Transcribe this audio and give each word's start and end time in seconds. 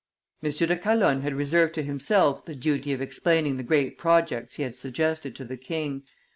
M. 0.41 0.49
de 0.49 0.75
Calonne 0.77 1.21
had 1.21 1.35
reserved 1.35 1.75
to 1.75 1.83
himself 1.83 2.43
the 2.43 2.55
duty 2.55 2.91
of 2.91 3.03
explaining 3.03 3.57
the 3.57 3.61
great 3.61 3.99
projects 3.99 4.55
he 4.55 4.63
had 4.63 4.75
suggested 4.75 5.35
to 5.35 5.45
the 5.45 5.57
king. 5.57 6.01